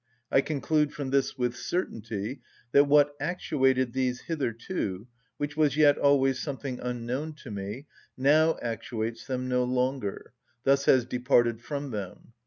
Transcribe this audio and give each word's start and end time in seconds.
I 0.31 0.41
conclude 0.41 0.91
from 0.93 1.11
this 1.11 1.37
with 1.37 1.55
certainty 1.55 2.41
that 2.71 2.87
what 2.87 3.13
actuated 3.19 3.93
these 3.93 4.21
hitherto, 4.21 5.07
which 5.37 5.55
was 5.55 5.77
yet 5.77 5.99
always 5.99 6.39
something 6.41 6.79
unknown 6.79 7.33
to 7.43 7.51
me, 7.51 7.85
now 8.17 8.57
actuates 8.63 9.27
them 9.27 9.47
no 9.47 9.63
longer, 9.63 10.33
thus 10.63 10.85
has 10.85 11.05
departed 11.05 11.61
from 11.61 11.91
them. 11.91 12.33